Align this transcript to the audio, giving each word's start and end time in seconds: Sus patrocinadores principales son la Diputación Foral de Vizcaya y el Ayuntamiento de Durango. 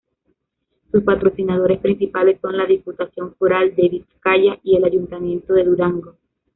Sus 0.91 1.03
patrocinadores 1.03 1.77
principales 1.79 2.39
son 2.41 2.57
la 2.57 2.65
Diputación 2.65 3.35
Foral 3.35 3.75
de 3.75 3.87
Vizcaya 3.87 4.57
y 4.63 4.75
el 4.75 4.83
Ayuntamiento 4.85 5.53
de 5.53 5.63
Durango. 5.63 6.15